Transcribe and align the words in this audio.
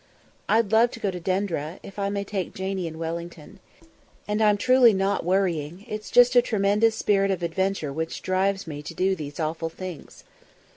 "I'd 0.49 0.71
love 0.71 0.89
to 0.93 0.99
go 0.99 1.11
to 1.11 1.19
Denderah, 1.19 1.77
if 1.83 1.99
I 1.99 2.09
may 2.09 2.23
take 2.23 2.55
Janie 2.55 2.87
and 2.87 2.97
Wellington. 2.97 3.59
And 4.27 4.41
I'm 4.41 4.57
truly 4.57 4.93
not 4.95 5.23
worrying; 5.23 5.85
it's 5.87 6.09
just 6.09 6.35
a 6.35 6.41
tremendous 6.41 6.95
spirit 6.95 7.29
of 7.29 7.43
adventure 7.43 7.93
which 7.93 8.23
drives 8.23 8.65
me 8.65 8.81
to 8.81 8.95
do 8.95 9.13
these 9.15 9.39
awful 9.39 9.69
things." 9.69 10.23